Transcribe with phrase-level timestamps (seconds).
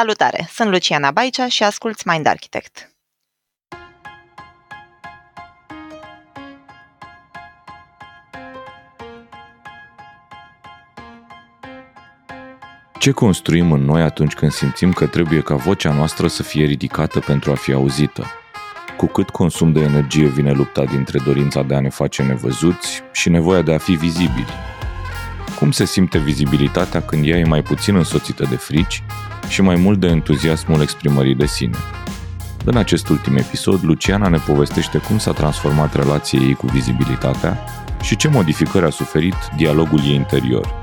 [0.00, 0.48] Salutare!
[0.52, 2.90] Sunt Luciana Baicea și asculți Mind Architect.
[12.98, 17.20] Ce construim în noi atunci când simțim că trebuie ca vocea noastră să fie ridicată
[17.20, 18.26] pentru a fi auzită?
[18.96, 23.28] Cu cât consum de energie vine lupta dintre dorința de a ne face nevăzuți și
[23.28, 24.52] nevoia de a fi vizibili?
[25.58, 29.02] Cum se simte vizibilitatea când ea e mai puțin însoțită de frici
[29.50, 31.76] și mai mult de entuziasmul exprimării de sine?
[32.64, 37.64] În acest ultim episod, Luciana ne povestește cum s-a transformat relația ei cu vizibilitatea
[38.02, 40.74] și ce modificări a suferit dialogul ei interior,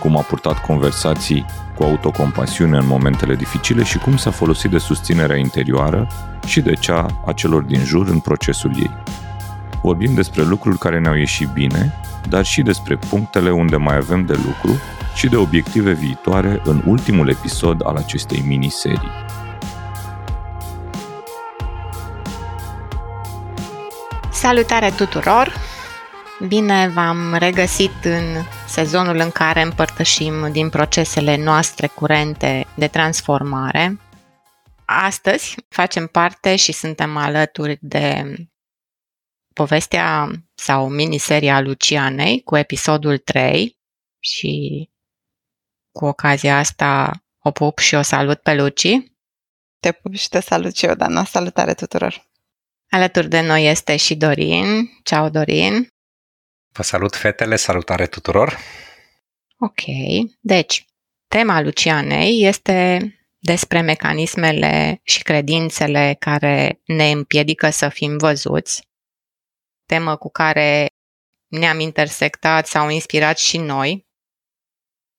[0.00, 1.44] cum a purtat conversații
[1.76, 6.06] cu autocompasiune în momentele dificile și cum s-a folosit de susținerea interioară
[6.46, 8.90] și de cea a celor din jur în procesul ei.
[9.82, 11.92] Vorbim despre lucruri care ne-au ieșit bine,
[12.28, 14.80] dar și despre punctele unde mai avem de lucru
[15.14, 19.10] și de obiective viitoare în ultimul episod al acestei miniserii.
[24.32, 25.52] Salutare tuturor!
[26.48, 28.22] Bine v-am regăsit în
[28.66, 33.98] sezonul în care împărtășim din procesele noastre curente de transformare.
[34.84, 38.34] Astăzi facem parte și suntem alături de
[39.52, 43.78] povestea sau miniseria Lucianei cu episodul 3
[44.20, 44.88] și
[45.94, 48.88] cu ocazia asta o pup și o salut pe Luci.
[49.80, 51.24] Te pup și te salut și eu, Dana.
[51.24, 52.28] Salutare tuturor!
[52.90, 54.90] Alături de noi este și Dorin.
[55.02, 55.88] Ciao, Dorin!
[56.72, 57.56] Vă salut, fetele!
[57.56, 58.58] Salutare tuturor!
[59.58, 59.80] Ok,
[60.40, 60.84] deci,
[61.28, 68.88] tema Lucianei este despre mecanismele și credințele care ne împiedică să fim văzuți,
[69.86, 70.86] temă cu care
[71.46, 74.06] ne-am intersectat sau inspirat și noi.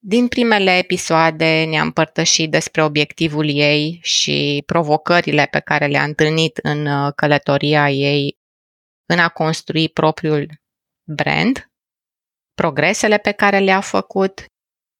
[0.08, 6.86] Din primele episoade ne-am părtășit despre obiectivul ei și provocările pe care le-a întâlnit în
[6.86, 8.38] uh, călătoria ei
[9.06, 10.62] în a construi propriul
[11.07, 11.72] brand,
[12.53, 14.46] progresele pe care le-a făcut,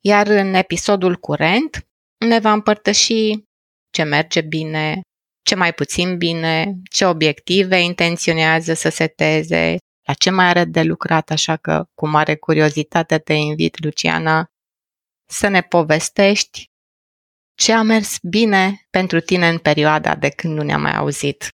[0.03, 1.88] iar în episodul curent
[2.25, 3.34] ne va împărtăși
[3.90, 5.01] ce merge bine,
[5.41, 11.30] ce mai puțin bine, ce obiective intenționează să seteze, la ce mai are de lucrat,
[11.30, 14.50] așa că cu mare curiozitate te invit, Luciana,
[15.25, 16.69] să ne povestești
[17.56, 21.47] ce a mers bine pentru tine în perioada de când nu ne-am mai auzit.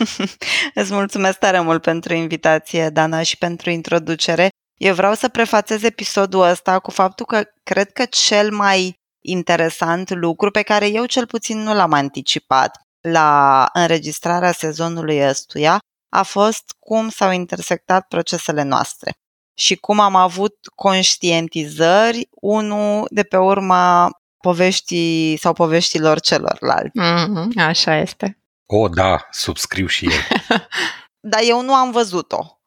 [0.74, 4.48] Îți mulțumesc tare mult pentru invitație, Dana, și pentru introducere.
[4.80, 10.50] Eu vreau să prefațez episodul ăsta cu faptul că cred că cel mai interesant lucru
[10.50, 15.78] pe care eu cel puțin nu l-am anticipat la înregistrarea sezonului ăstuia
[16.12, 19.12] a fost cum s-au intersectat procesele noastre
[19.54, 26.98] și cum am avut conștientizări, unul de pe urma poveștii sau poveștilor celorlalți.
[27.00, 28.38] Mm-hmm, așa este.
[28.66, 30.18] O, da, subscriu și eu.
[31.30, 32.60] Dar eu nu am văzut-o.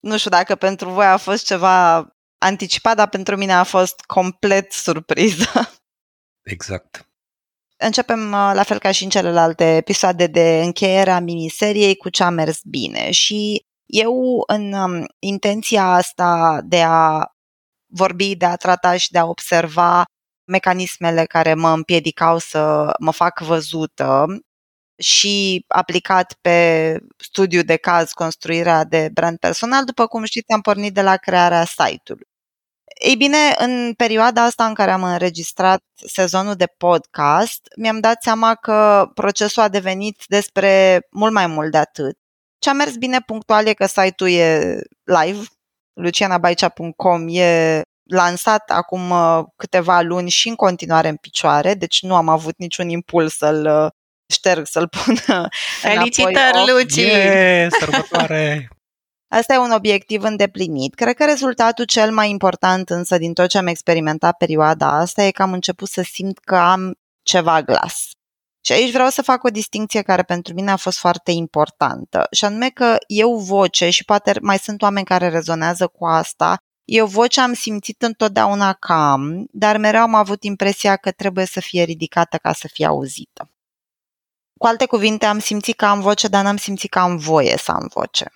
[0.00, 2.06] Nu știu dacă pentru voi a fost ceva
[2.38, 5.70] anticipat, dar pentru mine a fost complet surpriză.
[6.42, 7.08] Exact.
[7.76, 12.22] Începem uh, la fel ca și în celelalte episoade de încheiere a miniseriei cu ce
[12.22, 17.26] a mers bine și eu în um, intenția asta de a
[17.86, 20.04] vorbi, de a trata și de a observa
[20.44, 24.26] mecanismele care mă împiedicau să mă fac văzută
[24.98, 30.94] și aplicat pe studiu de caz construirea de brand personal, după cum știți, am pornit
[30.94, 32.26] de la crearea site-ului.
[33.00, 38.54] Ei bine, în perioada asta în care am înregistrat sezonul de podcast, mi-am dat seama
[38.54, 42.16] că procesul a devenit despre mult mai mult de atât.
[42.60, 45.44] Ce a mers bine punctual e că site-ul e live,
[46.00, 52.28] lucianabaicea.com e lansat acum uh, câteva luni și în continuare în picioare, deci nu am
[52.28, 53.90] avut niciun impuls să-l uh,
[54.32, 55.14] șterg, să-l pun
[55.80, 56.94] Felicitări, Luci!
[56.96, 58.68] Yeah, sărbătoare!
[59.36, 60.94] Asta e un obiectiv îndeplinit.
[60.94, 65.30] Cred că rezultatul cel mai important însă din tot ce am experimentat perioada asta e
[65.30, 68.10] că am început să simt că am ceva glas.
[68.60, 72.44] Și aici vreau să fac o distinție care pentru mine a fost foarte importantă, și
[72.44, 77.40] anume că eu voce, și poate mai sunt oameni care rezonează cu asta, eu voce
[77.40, 82.36] am simțit întotdeauna că am, dar mereu am avut impresia că trebuie să fie ridicată
[82.36, 83.50] ca să fie auzită.
[84.58, 87.72] Cu alte cuvinte, am simțit că am voce, dar n-am simțit că am voie să
[87.72, 88.32] am voce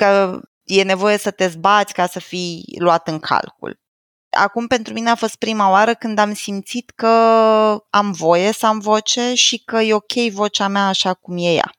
[0.00, 3.79] că e nevoie să te zbați ca să fii luat în calcul.
[4.30, 7.06] Acum pentru mine a fost prima oară când am simțit că
[7.90, 11.72] am voie să am voce și că e ok vocea mea așa cum e ea.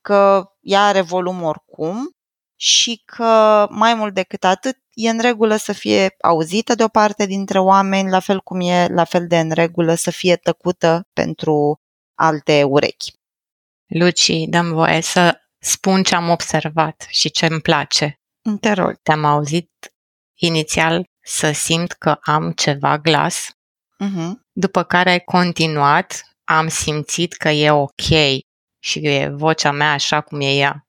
[0.00, 2.10] Că ea are volum oricum
[2.56, 7.26] și că mai mult decât atât e în regulă să fie auzită de o parte
[7.26, 11.80] dintre oameni, la fel cum e la fel de în regulă să fie tăcută pentru
[12.14, 13.12] alte urechi.
[13.86, 18.20] Luci, dăm voie să spun ce am observat și ce îmi place.
[18.60, 18.96] Te rog.
[19.02, 19.70] Te-am auzit
[20.34, 23.48] inițial să simt că am ceva glas,
[24.04, 24.30] Uh-huh.
[24.52, 28.00] după care ai continuat, am simțit că e ok
[28.78, 30.86] și e vocea mea așa cum e ea.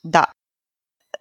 [0.00, 0.30] Da.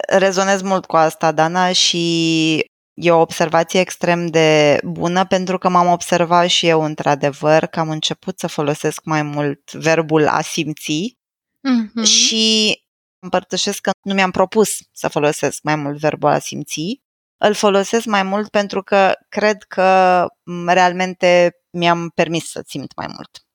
[0.08, 5.88] Rezonez mult cu asta, Dana, și e o observație extrem de bună pentru că m-am
[5.92, 11.18] observat și eu într-adevăr că am început să folosesc mai mult verbul a simți
[11.66, 12.04] Mm-hmm.
[12.04, 12.76] și
[13.20, 17.02] împărtășesc că nu mi-am propus să folosesc mai mult verbul a simți.
[17.38, 23.08] Îl folosesc mai mult pentru că cred că m, realmente mi-am permis să simt mai
[23.08, 23.46] mult.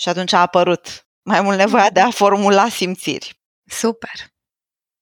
[0.00, 3.40] Și atunci a apărut mai mult nevoia de a formula simțiri.
[3.64, 4.34] Super!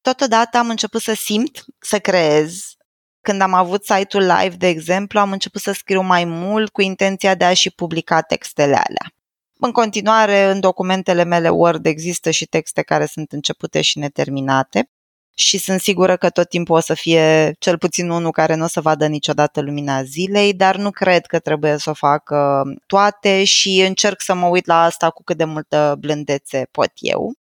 [0.01, 2.73] Totodată am început să simt, să creez.
[3.21, 7.35] Când am avut site-ul live, de exemplu, am început să scriu mai mult cu intenția
[7.35, 9.15] de a și publica textele alea.
[9.59, 14.91] În continuare, în documentele mele Word există și texte care sunt începute și neterminate
[15.35, 18.69] și sunt sigură că tot timpul o să fie cel puțin unul care nu o
[18.69, 23.45] să vadă niciodată lumina zilei, dar nu cred că trebuie să o fac uh, toate
[23.45, 27.33] și încerc să mă uit la asta cu cât de multă blândețe pot eu.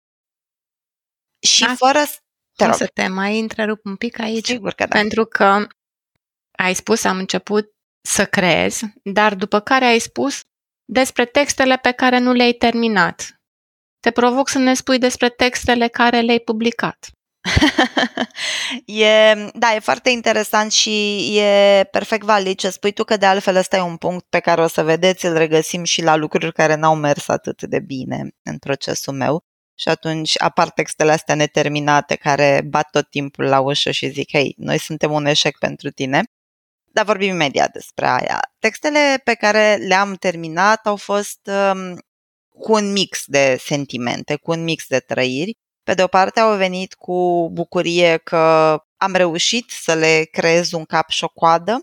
[1.40, 2.00] Și Asta- fără...
[2.06, 2.18] să-
[2.56, 4.95] Te O rog, să te mai întrerup un pic aici, sigur că da.
[4.95, 5.68] pentru că
[6.57, 7.66] ai spus, am început
[8.01, 10.42] să creez, dar după care ai spus
[10.86, 13.42] despre textele pe care nu le-ai terminat.
[14.00, 17.10] Te provoc să ne spui despre textele care le-ai publicat.
[18.86, 23.56] e, da, e foarte interesant și e perfect valid ce spui tu, că de altfel
[23.56, 26.75] ăsta e un punct pe care o să vedeți, îl regăsim și la lucruri care
[26.75, 29.44] n-au mers atât de bine în procesul meu.
[29.75, 34.56] Și atunci apar textele astea neterminate care bat tot timpul la ușă și zic, hei,
[34.57, 36.24] noi suntem un eșec pentru tine.
[36.92, 38.40] Dar vorbim imediat despre aia.
[38.60, 41.40] Textele pe care le-am terminat au fost
[41.74, 41.98] um,
[42.50, 45.57] cu un mix de sentimente, cu un mix de trăiri.
[45.83, 48.38] Pe de o parte au venit cu bucurie că
[48.97, 51.80] am reușit să le creez un cap și o coadă,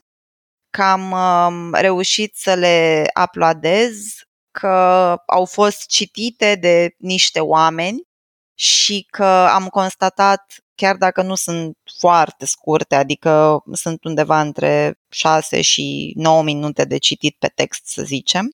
[0.71, 3.97] că am um, reușit să le uploadez,
[4.51, 4.69] că
[5.27, 8.03] au fost citite de niște oameni
[8.55, 15.61] și că am constatat, chiar dacă nu sunt foarte scurte, adică sunt undeva între 6
[15.61, 18.51] și 9 minute de citit pe text, să zicem,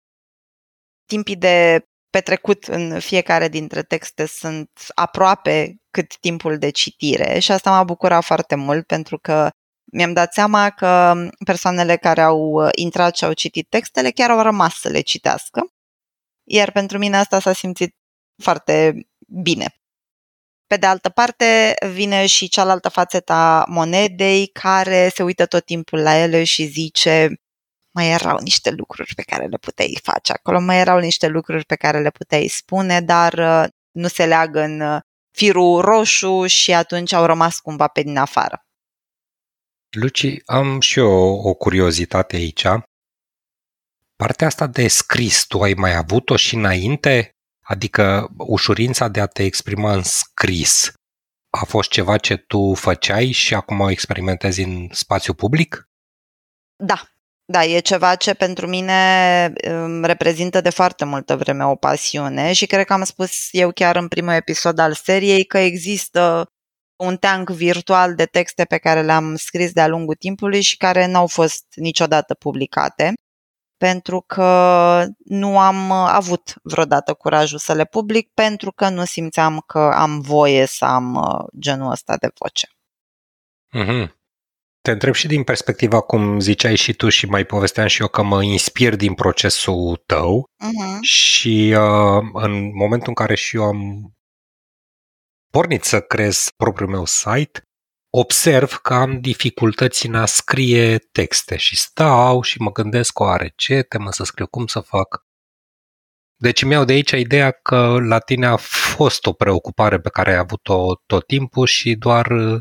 [1.06, 7.70] timpii de petrecut în fiecare dintre texte sunt aproape cât timpul de citire și asta
[7.70, 9.50] m-a bucurat foarte mult pentru că
[9.92, 11.14] mi-am dat seama că
[11.44, 15.66] persoanele care au intrat și au citit textele chiar au rămas să le citească.
[16.44, 17.94] Iar pentru mine asta s-a simțit
[18.42, 19.06] foarte
[19.42, 19.74] bine.
[20.66, 25.98] Pe de altă parte, vine și cealaltă fațetă a monedei care se uită tot timpul
[25.98, 27.40] la ele și zice
[27.96, 31.76] mai erau niște lucruri pe care le puteai face acolo, mai erau niște lucruri pe
[31.76, 35.00] care le puteai spune, dar uh, nu se leagă în uh,
[35.30, 38.60] firul roșu și atunci au rămas cumva pe din afară.
[39.90, 42.66] Luci, am și eu o curiozitate aici.
[44.16, 47.30] Partea asta de scris, tu ai mai avut-o și înainte?
[47.64, 50.92] Adică ușurința de a te exprima în scris
[51.60, 55.88] a fost ceva ce tu făceai și acum o experimentezi în spațiu public?
[56.76, 57.15] Da,
[57.48, 62.66] da, e ceva ce pentru mine um, reprezintă de foarte multă vreme o pasiune și
[62.66, 66.50] cred că am spus eu chiar în primul episod al seriei că există
[66.96, 71.26] un tank virtual de texte pe care le-am scris de-a lungul timpului și care n-au
[71.26, 73.12] fost niciodată publicate
[73.76, 79.78] pentru că nu am avut vreodată curajul să le public pentru că nu simțeam că
[79.78, 82.68] am voie să am uh, genul ăsta de voce.
[83.78, 84.25] Mm-hmm.
[84.86, 88.22] Te întreb și din perspectiva, cum ziceai și tu și mai povesteam și eu, că
[88.22, 91.00] mă inspir din procesul tău Uh-huh.
[91.00, 94.10] și uh, în momentul în care și eu am
[95.52, 97.62] pornit să creez propriul meu site,
[98.10, 103.82] observ că am dificultăți în a scrie texte și stau și mă gândesc oare ce
[103.82, 105.24] temă să scriu, cum să fac.
[106.36, 110.36] Deci mi-au de aici ideea că la tine a fost o preocupare pe care ai
[110.36, 112.60] avut-o tot timpul și doar uh,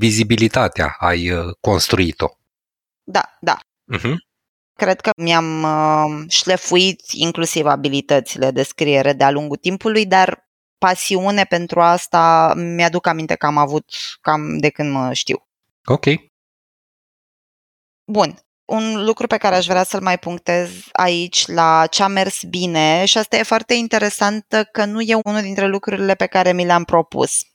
[0.00, 2.28] vizibilitatea ai uh, construit-o.
[3.02, 3.58] Da, da.
[3.96, 4.14] Uh-huh.
[4.78, 11.80] Cred că mi-am uh, șlefuit inclusiv abilitățile de scriere de-a lungul timpului, dar pasiune pentru
[11.80, 13.84] asta mi-aduc aminte că am avut
[14.20, 15.46] cam de când mă știu.
[15.84, 16.04] Ok.
[18.04, 18.38] Bun.
[18.64, 23.04] Un lucru pe care aș vrea să-l mai punctez aici la ce a mers bine
[23.04, 26.84] și asta e foarte interesant că nu e unul dintre lucrurile pe care mi le-am
[26.84, 27.49] propus.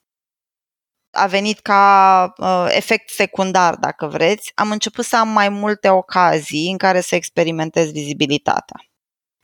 [1.16, 6.72] A venit ca uh, efect secundar, dacă vreți, am început să am mai multe ocazii
[6.72, 8.80] în care să experimentez vizibilitatea.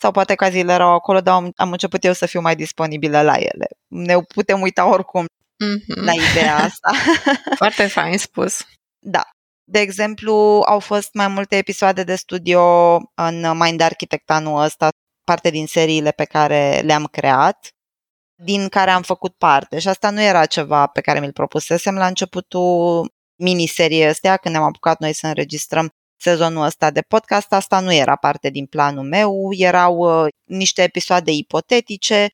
[0.02, 3.36] Sau poate caziile erau acolo, dar am, am început eu să fiu mai disponibilă la
[3.36, 3.68] ele.
[3.88, 6.04] Ne putem uita oricum mm-hmm.
[6.04, 6.92] la ideea asta.
[7.62, 8.66] Foarte fain spus.
[9.00, 9.24] Da.
[9.64, 10.34] De exemplu,
[10.66, 14.90] au fost mai multe episoade de studio în Mind Architect anul ăsta,
[15.24, 17.70] parte din seriile pe care le-am creat
[18.44, 22.08] din care am făcut parte și asta nu era ceva pe care mi-l propusesem la
[22.08, 27.94] începutul miniseriei astea, când ne-am apucat noi să înregistrăm sezonul ăsta de podcast, asta nu
[27.94, 32.30] era parte din planul meu, erau uh, niște episoade ipotetice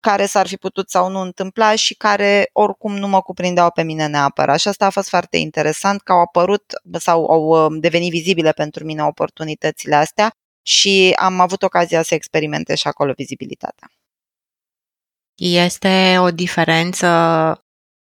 [0.00, 4.06] care s-ar fi putut sau nu întâmpla și care oricum nu mă cuprindeau pe mine
[4.06, 4.58] neapărat.
[4.58, 6.64] Și asta a fost foarte interesant că au apărut
[6.98, 10.30] sau au uh, devenit vizibile pentru mine oportunitățile astea
[10.62, 13.88] și am avut ocazia să experimentez și acolo vizibilitatea.
[15.38, 17.06] Este o diferență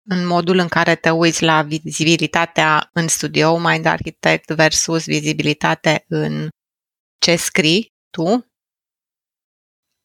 [0.09, 6.49] în modul în care te uiți la vizibilitatea în studio Mind Architect versus vizibilitate în
[7.17, 8.45] ce scrii tu?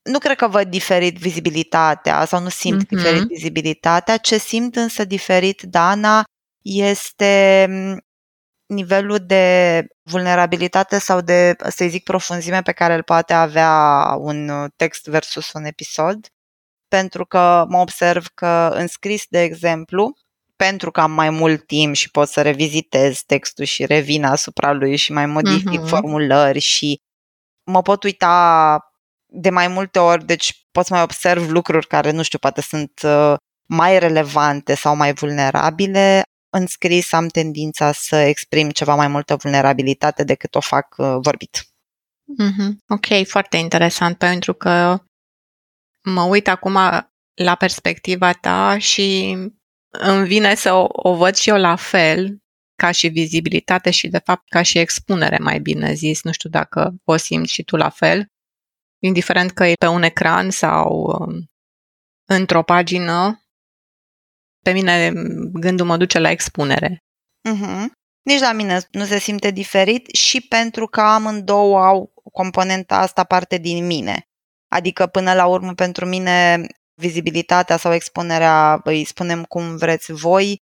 [0.03, 2.89] Nu cred că văd diferit vizibilitatea sau nu simt mm-hmm.
[2.89, 4.17] diferit vizibilitatea.
[4.17, 6.25] Ce simt însă diferit, Dana,
[6.63, 7.67] este
[8.67, 15.07] nivelul de vulnerabilitate sau de, să zic, profunzime pe care îl poate avea un text
[15.07, 16.27] versus un episod
[16.89, 20.17] pentru că mă observ că în scris, de exemplu,
[20.57, 24.97] pentru că am mai mult timp și pot să revizitez textul și revin asupra lui
[24.97, 25.89] și mai modific uh-huh.
[25.89, 27.01] formulări și
[27.71, 28.79] mă pot uita
[29.27, 33.01] de mai multe ori, deci pot să mai observ lucruri care, nu știu, poate sunt
[33.05, 33.35] uh,
[33.67, 36.23] mai relevante sau mai vulnerabile.
[36.51, 41.67] În scris am tendința să exprim ceva mai multă vulnerabilitate decât o fac uh, vorbit.
[42.43, 42.71] Mm-hmm.
[42.89, 44.99] Ok, foarte interesant, pentru că
[46.11, 46.79] mă uit acum
[47.35, 49.37] la perspectiva ta și
[49.91, 52.43] îmi vine să o, o văd și eu la fel,
[52.77, 56.23] ca și vizibilitate și, de fapt, ca și expunere, mai bine zis.
[56.23, 58.27] Nu știu dacă o simți și tu la fel.
[59.03, 61.51] Indiferent că e pe un ecran sau um,
[62.29, 63.45] într-o pagină,
[64.63, 65.13] pe mine
[65.53, 66.99] gândul mă duce la expunere.
[67.49, 67.85] Uh-huh.
[68.23, 73.59] Nici la mine nu se simte diferit și pentru că amândouă au componenta asta parte
[73.59, 74.29] din mine.
[74.77, 80.63] Adică, până la urmă, pentru mine, vizibilitatea sau expunerea, îi spunem cum vreți voi,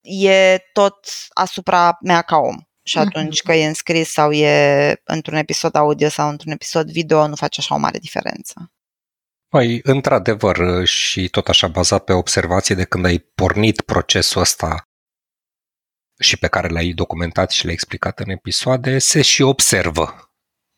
[0.00, 2.56] e tot asupra mea ca om.
[2.82, 7.34] Și atunci că e înscris sau e într-un episod audio sau într-un episod video, nu
[7.34, 8.72] face așa o mare diferență.
[9.48, 14.82] Păi, într-adevăr, și tot așa bazat pe observație de când ai pornit procesul ăsta
[16.20, 20.32] și pe care l-ai documentat și l-ai explicat în episoade, se și observă.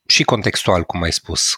[0.08, 1.54] Și contextual, cum ai spus,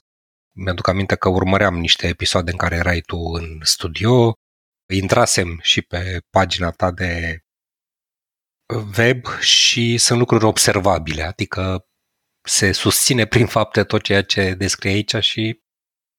[0.53, 4.33] mi-aduc aminte că urmăream niște episoade în care erai tu în studio,
[4.93, 7.39] intrasem și pe pagina ta de
[8.99, 11.87] web și sunt lucruri observabile, adică
[12.45, 15.63] se susține prin fapte tot ceea ce descrie aici și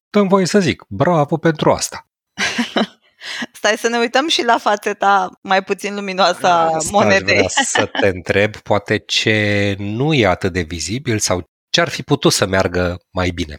[0.10, 2.10] dăm voie să zic, bravo pentru asta.
[3.54, 7.46] Stai să ne uităm și la fațeta mai puțin luminoasă a monedei.
[7.50, 12.34] să te întreb, poate ce nu e atât de vizibil sau ce ar fi putut
[12.34, 13.58] să meargă mai bine.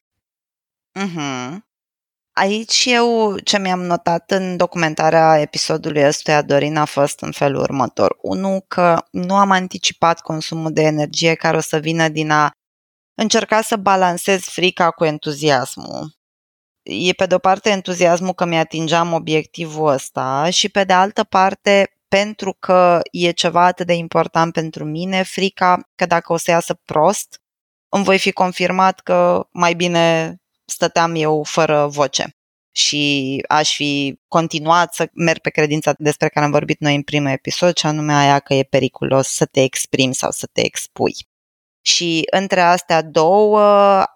[1.01, 1.59] Uh-huh.
[2.37, 8.17] Aici eu ce mi-am notat în documentarea episodului ăstuia, Dorin, a fost în felul următor.
[8.21, 12.51] Unu, că nu am anticipat consumul de energie care o să vină din a
[13.15, 16.15] încerca să balansez frica cu entuziasmul.
[16.83, 21.99] E pe de o parte entuziasmul că mi-atingeam obiectivul ăsta și pe de altă parte
[22.09, 26.75] pentru că e ceva atât de important pentru mine, frica că dacă o să iasă
[26.85, 27.41] prost,
[27.89, 32.37] îmi voi fi confirmat că mai bine stăteam eu fără voce
[32.77, 37.31] și aș fi continuat să merg pe credința despre care am vorbit noi în primul
[37.31, 41.15] episod, și anume aia că e periculos să te exprimi sau să te expui.
[41.81, 43.61] Și între astea două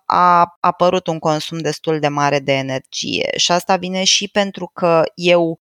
[0.07, 5.03] a apărut un consum destul de mare de energie și asta vine și pentru că
[5.15, 5.61] eu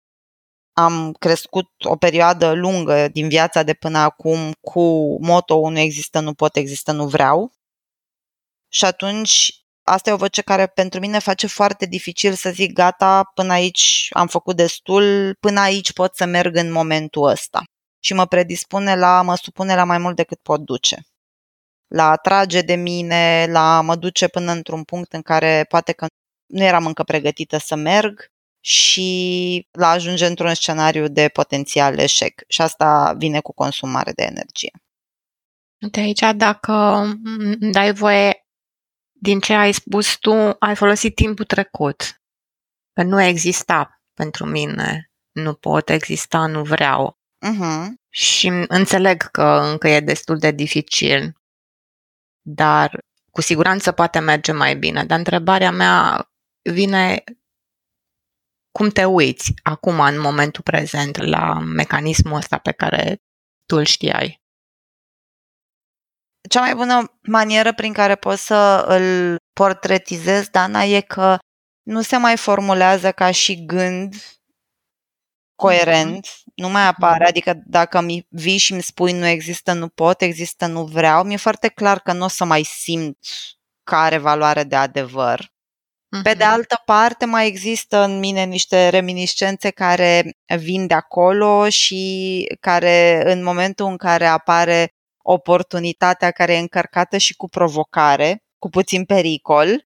[0.73, 6.35] am crescut o perioadă lungă din viața de până acum cu moto nu există, nu
[6.35, 7.53] pot, există, nu vreau.
[8.69, 9.60] Și atunci
[9.91, 14.09] asta e o voce care pentru mine face foarte dificil să zic gata, până aici
[14.11, 17.63] am făcut destul, până aici pot să merg în momentul ăsta.
[18.03, 21.01] Și mă predispune la, mă supune la mai mult decât pot duce.
[21.87, 26.07] La atrage de mine, la mă duce până într-un punct în care poate că
[26.47, 28.27] nu eram încă pregătită să merg
[28.61, 32.43] și la ajunge într-un scenariu de potențial eșec.
[32.49, 34.71] Și asta vine cu consumare de energie.
[35.91, 37.05] De aici, dacă
[37.73, 38.45] dai voie,
[39.21, 42.23] din ce ai spus tu, ai folosit timpul trecut.
[42.93, 45.11] Că nu exista pentru mine.
[45.33, 47.19] Nu pot exista, nu vreau.
[47.47, 47.87] Uh-huh.
[48.09, 51.33] Și înțeleg că încă e destul de dificil,
[52.41, 55.05] dar cu siguranță poate merge mai bine.
[55.05, 56.29] Dar întrebarea mea
[56.63, 57.25] vine
[58.71, 63.23] cum te uiți acum, în momentul prezent, la mecanismul ăsta pe care
[63.67, 64.40] tu îl știai?
[66.49, 71.39] Cea mai bună manieră prin care poți să îl portretizezi, Dana, e că
[71.83, 74.15] nu se mai formulează ca și gând
[75.55, 76.55] coerent, mm-hmm.
[76.55, 80.67] nu mai apare, adică dacă mi vii și îmi spui nu există, nu pot, există,
[80.67, 83.19] nu vreau, mi-e foarte clar că nu o să mai simt
[83.85, 85.45] că are valoare de adevăr.
[85.45, 86.23] Mm-hmm.
[86.23, 92.45] Pe de altă parte, mai există în mine niște reminiscențe care vin de acolo și
[92.61, 94.95] care, în momentul în care apare
[95.33, 99.89] oportunitatea care e încărcată și cu provocare, cu puțin pericol,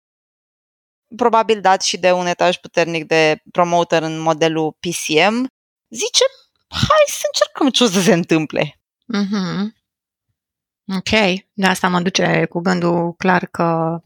[1.17, 5.47] probabil dat și de un etaj puternic de promoter în modelul PCM,
[5.89, 6.25] zice,
[6.69, 8.81] hai să încercăm ce o să se întâmple.
[9.17, 9.77] Mm-hmm.
[10.97, 11.11] Ok,
[11.53, 14.01] de asta mă duce cu gândul clar că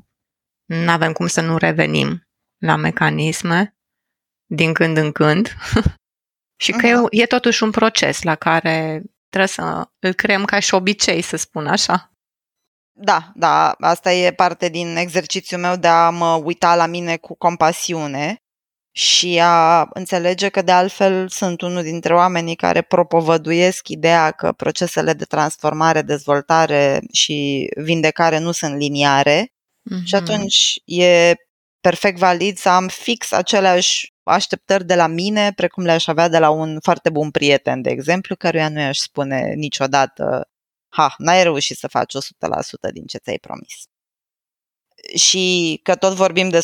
[0.64, 3.76] nu avem cum să nu revenim la mecanisme
[4.46, 5.48] din când în când
[6.62, 7.10] și că uh-huh.
[7.10, 11.36] e, e totuși un proces la care trebuie să îl creăm ca și obicei, să
[11.36, 12.12] spun așa.
[12.94, 17.36] Da, da, asta e parte din exercițiul meu de a mă uita la mine cu
[17.36, 18.36] compasiune
[18.94, 25.12] și a înțelege că de altfel sunt unul dintre oamenii care propovăduiesc ideea că procesele
[25.12, 30.04] de transformare, dezvoltare și vindecare nu sunt liniare mm-hmm.
[30.04, 31.34] și atunci e
[31.82, 36.50] perfect valid să am fix aceleași așteptări de la mine, precum le-aș avea de la
[36.50, 40.46] un foarte bun prieten, de exemplu, căruia nu i-aș spune niciodată
[40.94, 43.74] ha, n-ai reușit să faci 100% din ce ți-ai promis.
[45.16, 46.58] Și că tot vorbim de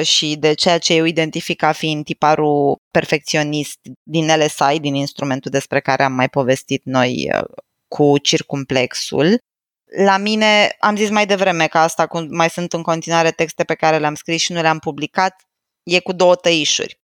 [0.00, 5.50] 100% și de ceea ce eu identific ca fiind tiparul perfecționist din LSI, din instrumentul
[5.50, 7.44] despre care am mai povestit noi uh,
[7.88, 9.38] cu circumplexul,
[9.86, 13.98] la mine, am zis mai devreme că asta mai sunt în continuare texte pe care
[13.98, 15.42] le-am scris și nu le-am publicat,
[15.82, 17.00] e cu două tăișuri.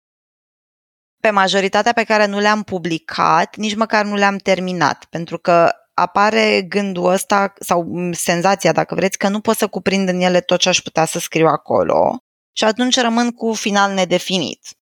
[1.20, 6.62] Pe majoritatea pe care nu le-am publicat, nici măcar nu le-am terminat, pentru că apare
[6.62, 10.68] gândul ăsta sau senzația, dacă vreți, că nu pot să cuprind în ele tot ce
[10.68, 14.77] aș putea să scriu acolo și atunci rămân cu final nedefinit.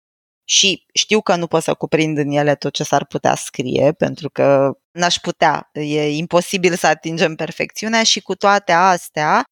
[0.53, 4.29] Și știu că nu pot să cuprind în ele tot ce s-ar putea scrie, pentru
[4.29, 9.43] că n-aș putea, e imposibil să atingem perfecțiunea și cu toate astea,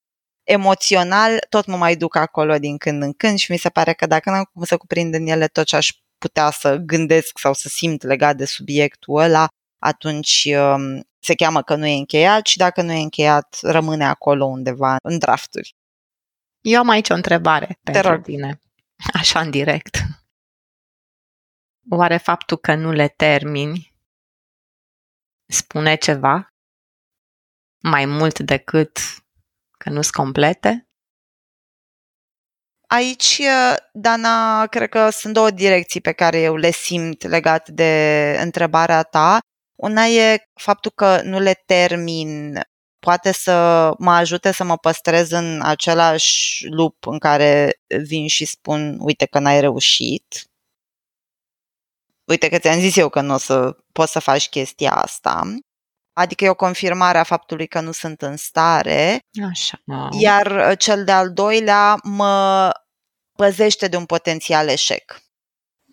[0.44, 4.06] emoțional, tot mă mai duc acolo din când în când și mi se pare că
[4.06, 7.70] dacă n-am cum să cuprind în ele tot ce aș putea să gândesc sau să
[7.70, 9.48] simt legat de subiectul ăla,
[9.84, 14.46] atunci um, se cheamă că nu e încheiat și dacă nu e încheiat, rămâne acolo
[14.46, 15.76] undeva în drafturi.
[16.62, 18.24] Eu am aici o întrebare Te pentru rog.
[18.24, 18.60] tine,
[19.14, 19.98] așa în direct.
[21.90, 23.94] Oare faptul că nu le termini
[25.48, 26.54] spune ceva
[27.84, 29.00] mai mult decât
[29.78, 30.86] că nu sunt complete?
[32.88, 33.42] Aici,
[33.94, 39.40] Dana, cred că sunt două direcții pe care eu le simt legat de întrebarea ta.
[39.76, 42.60] Una e faptul că nu le termin
[43.00, 48.98] poate să mă ajute să mă păstrez în același lup în care vin și spun
[49.00, 50.51] uite că n-ai reușit.
[52.32, 55.56] Uite că ți-am zis eu că nu o să poți să faci chestia asta.
[56.14, 59.20] Adică e o confirmare a faptului că nu sunt în stare.
[59.50, 59.82] Așa.
[60.20, 62.70] Iar cel de-al doilea mă
[63.38, 65.22] păzește de un potențial eșec.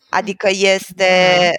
[0.09, 1.53] Adică este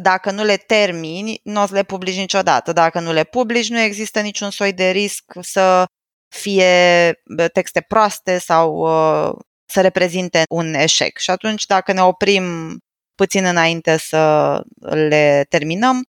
[0.00, 2.72] dacă nu le termini, nu o să le publici niciodată.
[2.72, 5.86] Dacă nu le publici, nu există niciun soi de risc să
[6.34, 7.12] fie
[7.52, 9.32] texte proaste sau uh,
[9.64, 11.18] să reprezinte un eșec.
[11.18, 12.78] Și atunci, dacă ne oprim
[13.22, 16.04] puțin înainte să le terminăm,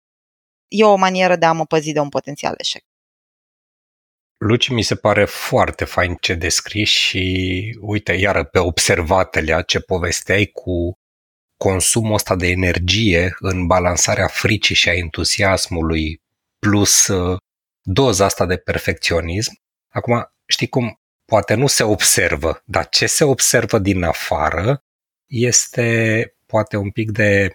[0.67, 2.83] e o manieră de a mă păzi de un potențial eșec.
[4.37, 10.45] Luci, mi se pare foarte fain ce descrii și uite, iară pe observatele ce povesteai
[10.45, 10.97] cu
[11.57, 16.21] consumul ăsta de energie în balansarea fricii și a entuziasmului
[16.59, 17.37] plus uh,
[17.81, 19.61] doza asta de perfecționism.
[19.89, 24.83] Acum, știi cum, poate nu se observă, dar ce se observă din afară
[25.27, 27.53] este poate un pic de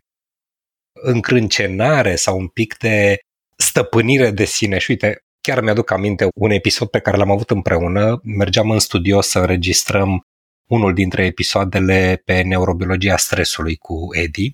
[0.92, 3.18] încrâncenare sau un pic de
[3.56, 4.78] stăpânire de sine.
[4.78, 8.20] Și uite, chiar mi-aduc aminte un episod pe care l-am avut împreună.
[8.22, 10.22] Mergeam în studio să înregistrăm
[10.68, 14.52] unul dintre episoadele pe neurobiologia stresului cu Edi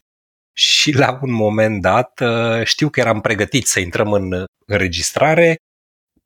[0.56, 5.56] și la un moment dat uh, știu că eram pregătit să intrăm în înregistrare,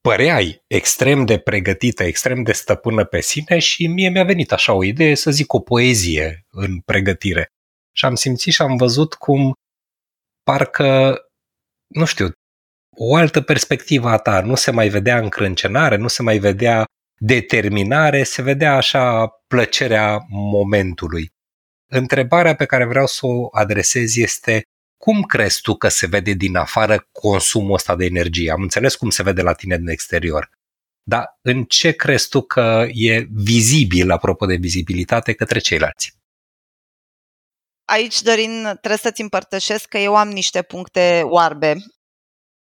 [0.00, 4.84] păreai extrem de pregătită, extrem de stăpână pe sine și mie mi-a venit așa o
[4.84, 7.48] idee să zic o poezie în pregătire.
[7.98, 9.52] Și am simțit și am văzut cum
[10.42, 11.18] parcă
[11.94, 12.32] nu știu,
[12.96, 14.40] o altă perspectivă a ta.
[14.40, 16.84] Nu se mai vedea încrâncenare, nu se mai vedea
[17.20, 21.28] determinare, se vedea așa plăcerea momentului.
[21.90, 24.62] Întrebarea pe care vreau să o adresez este
[24.96, 28.50] cum crezi tu că se vede din afară consumul ăsta de energie?
[28.50, 30.50] Am înțeles cum se vede la tine din exterior.
[31.02, 36.17] Dar în ce crezi tu că e vizibil, apropo de vizibilitate, către ceilalți?
[37.90, 41.76] Aici, Dorin, trebuie să-ți împărtășesc că eu am niște puncte oarbe.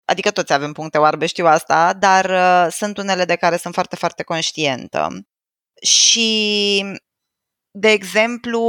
[0.05, 3.95] Adică toți avem puncte oarbe, știu asta, dar uh, sunt unele de care sunt foarte,
[3.95, 5.07] foarte conștientă.
[5.81, 6.83] Și,
[7.71, 8.61] de exemplu,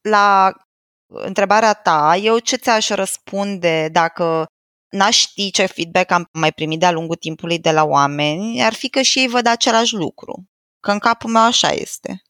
[0.00, 0.52] la
[1.06, 4.46] întrebarea ta, eu ce ți-aș răspunde dacă
[4.88, 8.88] n-aș ști ce feedback am mai primit de-a lungul timpului de la oameni, ar fi
[8.88, 10.44] că și ei văd același lucru.
[10.80, 12.22] Că în capul meu așa este.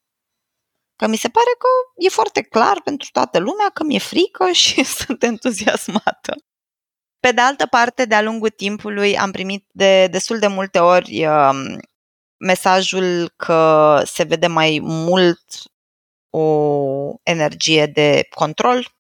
[0.97, 4.85] Că mi se pare că e foarte clar pentru toată lumea că mi-e frică și
[4.85, 6.35] sunt entuziasmată.
[7.21, 11.79] Pe de altă parte, de-a lungul timpului am primit de destul de multe ori um,
[12.37, 15.45] mesajul că se vede mai mult
[16.31, 18.95] o energie de control,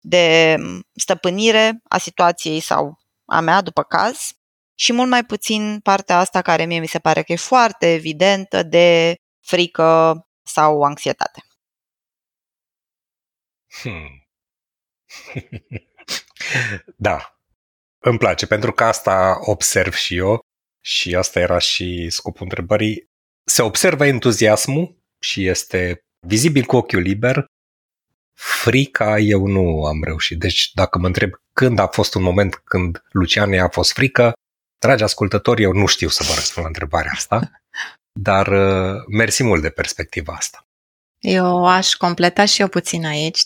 [0.00, 0.56] de
[0.94, 4.30] stăpânire a situației sau a mea, după caz,
[4.74, 8.62] și mult mai puțin partea asta care mie mi se pare că e foarte evidentă
[8.62, 11.42] de frică sau anxietate.
[13.80, 14.28] Hmm.
[16.96, 17.38] da,
[17.98, 20.40] îmi place, pentru că asta observ și eu
[20.84, 23.06] și asta era și scopul întrebării.
[23.44, 27.46] Se observă entuziasmul și este vizibil cu ochiul liber,
[28.38, 30.38] frica eu nu am reușit.
[30.38, 34.32] Deci dacă mă întreb când a fost un moment când Luciane a fost frică,
[34.78, 37.50] dragi ascultători, eu nu știu să vă răspund la întrebarea asta,
[38.20, 40.66] dar uh, mersi mult de perspectiva asta.
[41.18, 43.40] Eu aș completa și eu puțin aici,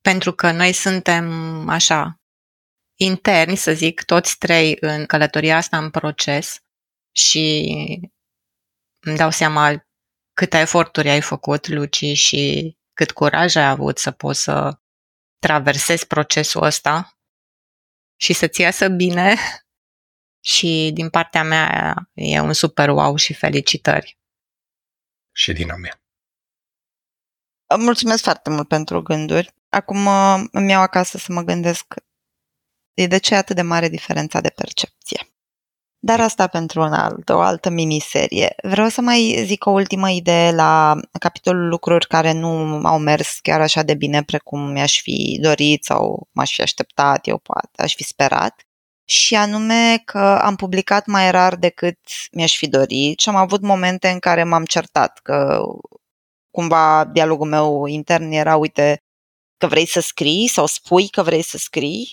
[0.00, 1.28] pentru că noi suntem
[1.68, 2.20] așa
[2.94, 6.58] interni, să zic, toți trei în călătoria asta în proces
[7.12, 7.66] și
[9.00, 9.86] îmi dau seama
[10.32, 14.78] câte eforturi ai făcut, Luci, și cât curaj ai avut să poți să
[15.38, 17.18] traversezi procesul ăsta
[18.16, 19.36] și să-ți iasă bine
[20.44, 24.18] și din partea mea e un super wow și felicitări.
[25.32, 26.02] Și din a mea.
[27.78, 29.54] Mulțumesc foarte mult pentru gânduri.
[29.68, 31.94] Acum uh, îmi iau acasă să mă gândesc
[33.08, 35.28] de ce e atât de mare diferența de percepție.
[35.98, 38.54] Dar asta pentru un alt, o altă miniserie.
[38.62, 43.60] Vreau să mai zic o ultimă idee la capitolul lucruri care nu au mers chiar
[43.60, 48.02] așa de bine precum mi-aș fi dorit sau m-aș fi așteptat, eu poate, aș fi
[48.04, 48.66] sperat.
[49.04, 51.98] Și anume că am publicat mai rar decât
[52.32, 55.62] mi-aș fi dorit și am avut momente în care m-am certat, că
[56.50, 58.98] cumva dialogul meu intern era, uite,
[59.56, 62.12] că vrei să scrii sau spui că vrei să scrii,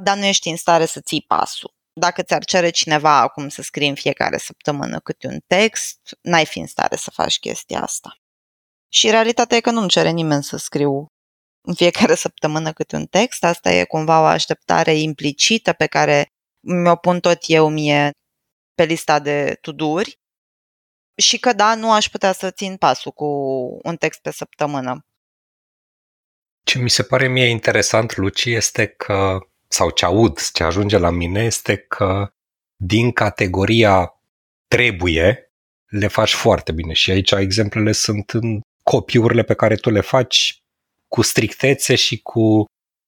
[0.00, 3.88] dar nu ești în stare să ții pasul dacă ți-ar cere cineva acum să scrii
[3.88, 8.16] în fiecare săptămână câte un text, n-ai fi în stare să faci chestia asta.
[8.92, 11.06] Și realitatea e că nu-mi cere nimeni să scriu
[11.60, 13.44] în fiecare săptămână câte un text.
[13.44, 16.26] Asta e cumva o așteptare implicită pe care
[16.60, 18.10] mi-o pun tot eu mie
[18.74, 20.18] pe lista de tuduri
[21.20, 23.26] și că da, nu aș putea să țin pasul cu
[23.82, 25.04] un text pe săptămână.
[26.64, 31.10] Ce mi se pare mie interesant, Luci, este că sau ce aud, ce ajunge la
[31.10, 32.32] mine este că
[32.76, 34.20] din categoria
[34.68, 35.52] trebuie,
[35.86, 36.92] le faci foarte bine.
[36.92, 40.59] Și aici exemplele sunt în copiurile pe care tu le faci
[41.10, 42.64] cu strictețe și cu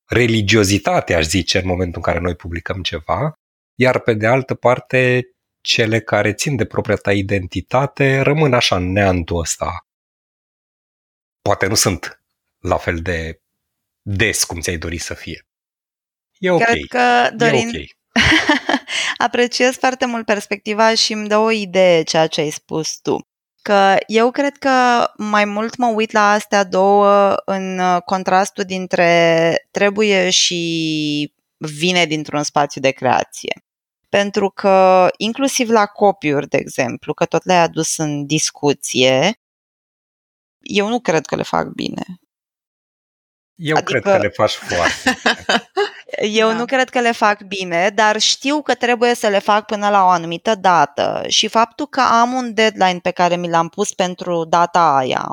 [0.09, 3.33] religiozitate, aș zice, în momentul în care noi publicăm ceva,
[3.75, 5.23] iar pe de altă parte,
[5.61, 9.87] cele care țin de propria ta identitate rămân așa în neantul ăsta.
[11.43, 12.23] Poate nu sunt
[12.59, 13.41] la fel de
[14.03, 15.47] des cum ți-ai dori să fie.
[16.39, 16.63] E ok.
[16.63, 17.97] Cred că, Dorin, e okay.
[19.27, 23.27] apreciez foarte mult perspectiva și îmi dă o idee ceea ce ai spus tu.
[23.63, 30.31] Că eu cred că mai mult mă uit la astea două în contrastul dintre trebuie
[30.31, 33.65] și vine dintr-un spațiu de creație.
[34.09, 39.41] Pentru că inclusiv la copiuri, de exemplu, că tot le-ai adus în discuție,
[40.61, 42.05] eu nu cred că le fac bine.
[43.55, 43.91] Eu adică...
[43.91, 45.19] cred că le faci foarte
[46.21, 46.55] Eu da.
[46.55, 50.05] nu cred că le fac bine, dar știu că trebuie să le fac până la
[50.05, 54.45] o anumită dată și faptul că am un deadline pe care mi l-am pus pentru
[54.45, 55.27] data aia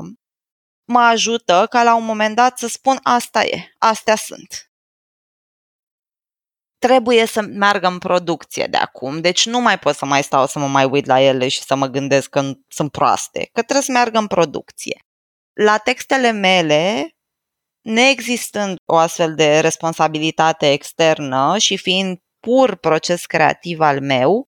[0.89, 4.71] mă ajută ca la un moment dat să spun asta e, astea sunt.
[6.77, 10.59] Trebuie să meargă în producție de acum, deci nu mai pot să mai stau să
[10.59, 13.91] mă mai uit la ele și să mă gândesc că sunt proaste, că trebuie să
[13.91, 15.05] meargă în producție.
[15.53, 17.09] La textele mele
[17.81, 24.49] neexistând o astfel de responsabilitate externă și fiind pur proces creativ al meu,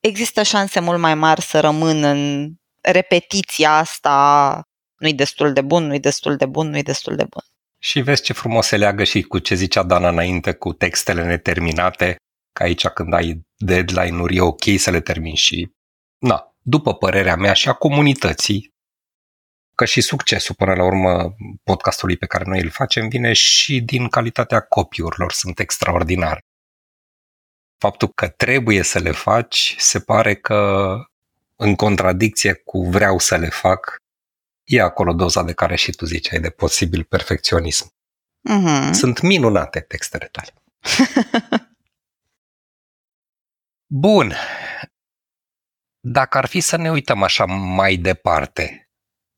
[0.00, 4.62] există șanse mult mai mari să rămân în repetiția asta
[4.98, 7.42] nu-i destul de bun, nu-i destul de bun, nu-i destul de bun.
[7.82, 12.16] Și vezi ce frumos se leagă și cu ce zicea Dana înainte, cu textele neterminate,
[12.52, 15.70] că aici când ai deadline-uri e ok să le termini și,
[16.18, 18.70] na, după părerea mea și a comunității,
[19.80, 24.08] că și succesul până la urmă podcastului pe care noi îl facem vine și din
[24.08, 26.44] calitatea copiurilor, sunt extraordinare.
[27.78, 30.92] Faptul că trebuie să le faci se pare că
[31.56, 33.96] în contradicție cu vreau să le fac,
[34.64, 37.94] e acolo doza de care și tu ziceai de posibil perfecționism.
[38.50, 38.90] Mm-hmm.
[38.92, 40.54] Sunt minunate textele tale.
[44.04, 44.34] Bun.
[46.00, 48.89] Dacă ar fi să ne uităm așa mai departe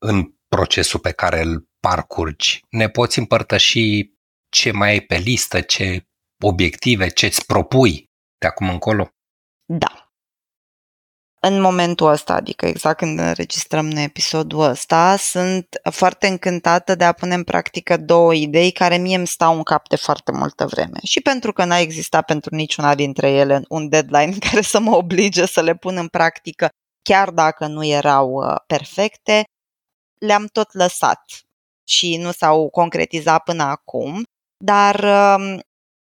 [0.03, 4.11] în procesul pe care îl parcurgi, ne poți împărtăși
[4.49, 6.07] ce mai ai pe listă, ce
[6.43, 9.09] obiective, ce îți propui de acum încolo?
[9.65, 10.13] Da
[11.45, 17.13] în momentul ăsta, adică exact când înregistrăm în episodul ăsta, sunt foarte încântată de a
[17.13, 20.99] pune în practică două idei care mie îmi stau în cap de foarte multă vreme.
[21.03, 25.47] Și pentru că n-a existat pentru niciuna dintre ele un deadline care să mă oblige
[25.47, 26.69] să le pun în practică,
[27.03, 29.45] chiar dacă nu erau uh, perfecte,
[30.27, 31.23] le-am tot lăsat
[31.85, 34.23] și nu s-au concretizat până acum,
[34.65, 35.61] dar um,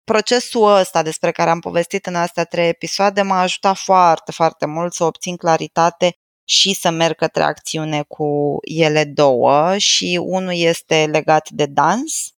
[0.05, 4.93] procesul ăsta despre care am povestit în astea trei episoade m-a ajutat foarte, foarte mult
[4.93, 6.17] să obțin claritate
[6.49, 12.31] și să merg către acțiune cu ele două și unul este legat de dans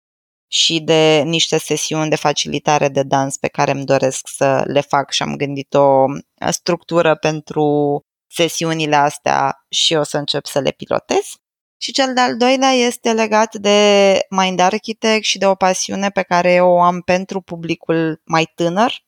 [0.47, 5.11] și de niște sesiuni de facilitare de dans pe care îmi doresc să le fac
[5.11, 6.05] și am gândit o
[6.49, 11.35] structură pentru sesiunile astea și o să încep să le pilotez.
[11.77, 16.53] Și cel de-al doilea este legat de Mind Architect și de o pasiune pe care
[16.53, 19.05] eu o am pentru publicul mai tânăr,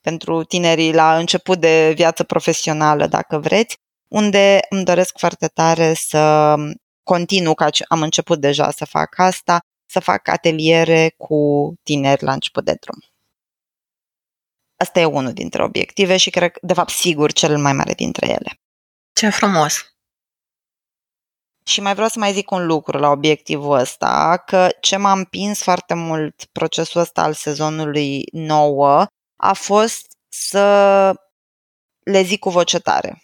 [0.00, 3.76] pentru tinerii la început de viață profesională, dacă vreți,
[4.08, 6.54] unde îmi doresc foarte tare să
[7.02, 12.64] continu, ca am început deja să fac asta, să fac ateliere cu tineri la început
[12.64, 12.98] de drum.
[14.76, 18.60] Asta e unul dintre obiective și cred, de fapt, sigur, cel mai mare dintre ele.
[19.12, 19.91] Ce frumos!
[21.64, 25.62] Și mai vreau să mai zic un lucru la obiectivul ăsta, că ce m-a împins
[25.62, 31.14] foarte mult procesul ăsta al sezonului 9 a fost să
[32.04, 33.22] le zic cu voce tare.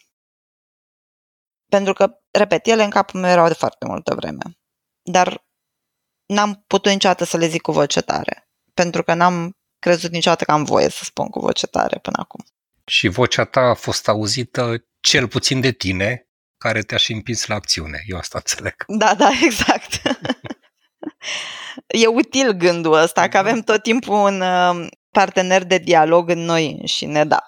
[1.69, 4.59] Pentru că, repet, ele în capul meu erau de foarte multă vreme.
[5.03, 5.45] Dar
[6.27, 8.49] n-am putut niciodată să le zic cu voce tare.
[8.75, 12.45] Pentru că n-am crezut niciodată că am voie să spun cu voce tare până acum.
[12.85, 16.28] Și vocea ta a fost auzită cel puțin de tine
[16.59, 18.03] care te-a și împins la acțiune.
[18.07, 18.75] Eu asta înțeleg.
[18.87, 20.03] Da, da, exact.
[21.87, 26.77] e util gândul ăsta, că avem tot timpul un uh, partener de dialog în noi
[26.81, 27.43] înșine, da.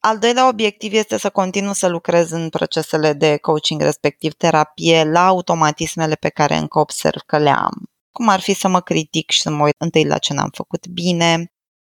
[0.00, 5.26] Al doilea obiectiv este să continu să lucrez în procesele de coaching, respectiv terapie, la
[5.26, 7.90] automatismele pe care încă observ că le am.
[8.12, 10.86] Cum ar fi să mă critic și să mă uit întâi la ce n-am făcut
[10.86, 11.52] bine,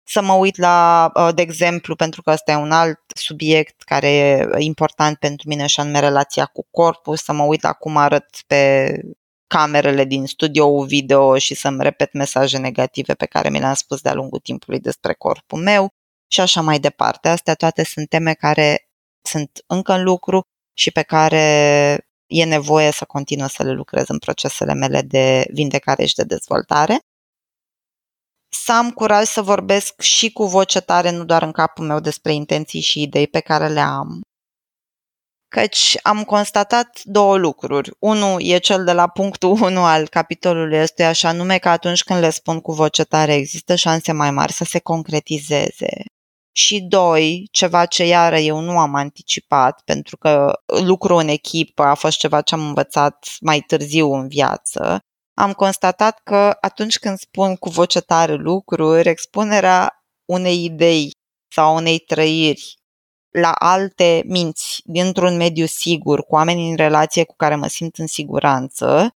[0.09, 4.09] să mă uit la, uh, de exemplu, pentru că ăsta e un alt subiect care
[4.09, 8.27] e important pentru mine și anume relația cu corpul, să mă uit la cum arăt
[8.47, 8.93] pe
[9.47, 14.15] camerele din studio video și să-mi repet mesaje negative pe care mi le-am spus de-a
[14.15, 15.89] lungul timpului despre corpul meu
[16.27, 17.29] și așa mai departe.
[17.29, 18.89] Astea toate sunt teme care
[19.23, 20.43] sunt încă în lucru
[20.73, 21.39] și pe care
[22.27, 26.99] e nevoie să continui să le lucrez în procesele mele de vindecare și de dezvoltare
[28.49, 32.33] să am curaj să vorbesc și cu voce tare, nu doar în capul meu, despre
[32.33, 34.21] intenții și idei pe care le am.
[35.49, 37.91] Căci am constatat două lucruri.
[37.99, 42.21] Unul e cel de la punctul 1 al capitolului este așa nume că atunci când
[42.21, 46.05] le spun cu voce tare există șanse mai mari să se concretizeze.
[46.53, 50.53] Și doi, ceva ce iară eu nu am anticipat, pentru că
[50.85, 54.99] lucru în echipă a fost ceva ce am învățat mai târziu în viață,
[55.39, 61.11] am constatat că atunci când spun cu voce tare lucruri, expunerea unei idei
[61.53, 62.75] sau unei trăiri
[63.31, 68.07] la alte minți dintr-un mediu sigur, cu oameni în relație cu care mă simt în
[68.07, 69.11] siguranță,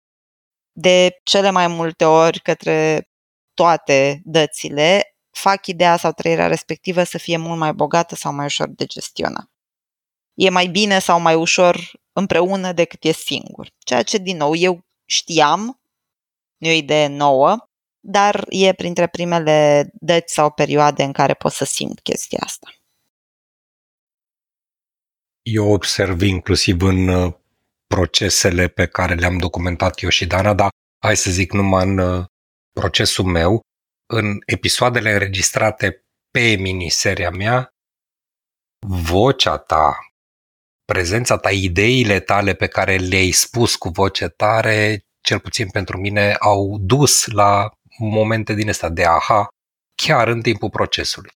[0.72, 3.08] de cele mai multe ori către
[3.54, 8.68] toate dățile, fac ideea sau trăirea respectivă să fie mult mai bogată sau mai ușor
[8.68, 9.50] de gestionat.
[10.34, 13.68] E mai bine sau mai ușor împreună decât e singur.
[13.78, 15.78] Ceea ce, din nou, eu știam nu
[16.58, 17.68] e o idee nouă,
[18.00, 22.72] dar e printre primele dăți sau perioade în care pot să simt chestia asta.
[25.42, 27.34] Eu observ inclusiv în uh,
[27.86, 30.70] procesele pe care le-am documentat eu și Dana, dar
[31.04, 32.24] hai să zic numai în uh,
[32.72, 33.60] procesul meu,
[34.10, 37.68] în episoadele înregistrate pe miniseria mea,
[38.86, 39.98] vocea ta,
[40.84, 46.32] prezența ta, ideile tale pe care le-ai spus cu voce tare, cel puțin pentru mine,
[46.32, 49.48] au dus la momente din astea de aha,
[49.94, 51.32] chiar în timpul procesului.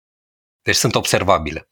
[0.61, 1.69] Deci sunt observabile.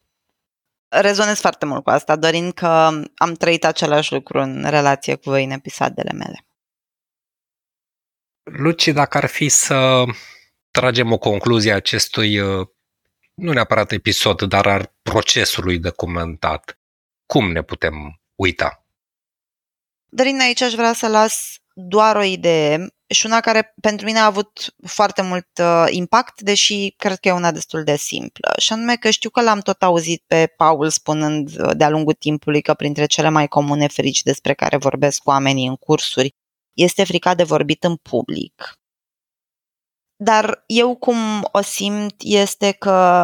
[0.87, 2.67] Rezonez foarte mult cu asta, dorind că
[3.15, 6.45] am trăit același lucru în relație cu voi în episoadele mele.
[8.43, 10.03] Luci, dacă ar fi să
[10.71, 12.67] tragem o concluzie a acestui, uh,
[13.33, 16.79] nu neapărat episod, dar al procesului documentat,
[17.25, 18.85] cum ne putem uita?
[20.09, 24.25] Dorin, aici aș vrea să las doar o idee și una care pentru mine a
[24.25, 28.53] avut foarte mult uh, impact, deși cred că e una destul de simplă.
[28.57, 32.61] Și anume că știu că l-am tot auzit pe Paul spunând uh, de-a lungul timpului
[32.61, 36.35] că printre cele mai comune frici despre care vorbesc oamenii în cursuri
[36.73, 38.75] este frica de vorbit în public.
[40.15, 43.23] Dar eu cum o simt este că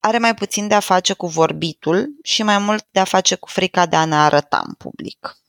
[0.00, 3.48] are mai puțin de a face cu vorbitul și mai mult de a face cu
[3.48, 5.43] frica de a ne arăta în public.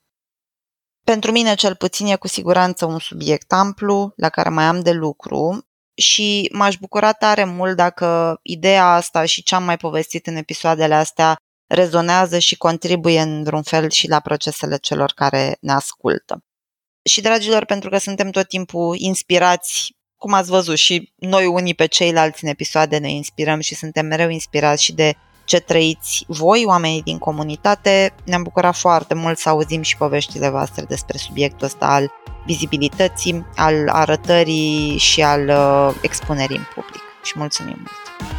[1.06, 4.92] Pentru mine, cel puțin, e cu siguranță un subiect amplu la care mai am de
[4.92, 10.36] lucru și m-aș bucura tare mult dacă ideea asta și ce am mai povestit în
[10.36, 11.36] episoadele astea
[11.68, 16.44] rezonează și contribuie în vreun fel și la procesele celor care ne ascultă.
[17.10, 21.86] Și, dragilor, pentru că suntem tot timpul inspirați, cum ați văzut, și noi unii pe
[21.86, 27.02] ceilalți în episoade ne inspirăm și suntem mereu inspirați și de ce trăiți voi, oamenii
[27.02, 28.14] din comunitate.
[28.26, 32.12] Ne-am bucurat foarte mult să auzim și poveștile voastre despre subiectul ăsta al
[32.46, 37.02] vizibilității, al arătării și al uh, expunerii în public.
[37.24, 38.36] Și mulțumim mult!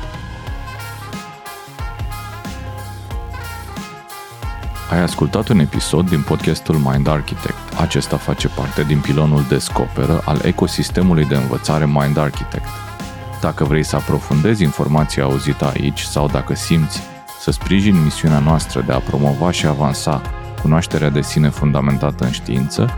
[4.91, 7.79] Ai ascultat un episod din podcastul Mind Architect.
[7.81, 12.86] Acesta face parte din pilonul Descoperă al ecosistemului de învățare Mind Architect.
[13.47, 17.01] Dacă vrei să aprofundezi informația auzită aici sau dacă simți
[17.41, 20.23] să sprijini misiunea noastră de a promova și avansa
[20.63, 22.91] cunoașterea de sine fundamentată în știință,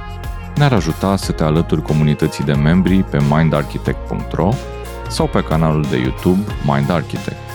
[0.57, 4.51] ne-ar ajuta să te alături comunității de membri pe mindarchitect.ro
[5.09, 7.51] sau pe canalul de YouTube Mind Architect.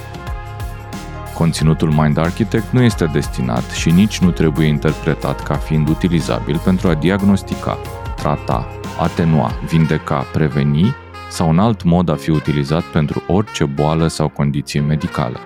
[1.34, 6.88] Conținutul Mind Architect nu este destinat și nici nu trebuie interpretat ca fiind utilizabil pentru
[6.88, 7.77] a diagnostica,
[8.15, 8.67] trata,
[8.99, 10.95] atenua, vindeca, preveni
[11.29, 15.39] sau un alt mod a fi utilizat pentru orice boală sau condiție medicală.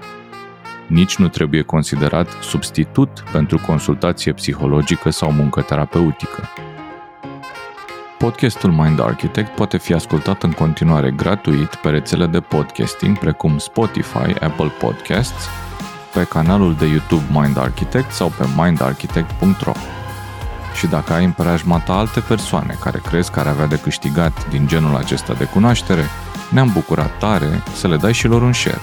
[0.88, 6.50] Nici nu trebuie considerat substitut pentru consultație psihologică sau muncă terapeutică.
[8.18, 14.34] Podcastul Mind Architect poate fi ascultat în continuare gratuit pe rețele de podcasting precum Spotify,
[14.40, 15.50] Apple Podcasts,
[16.14, 19.97] pe canalul de YouTube Mind Architect sau pe mindarchitect.ro.
[20.78, 24.50] Și dacă ai în preajma ta alte persoane care crezi că ar avea de câștigat
[24.50, 26.04] din genul acesta de cunoaștere,
[26.50, 28.82] ne-am bucurat tare să le dai și lor un share.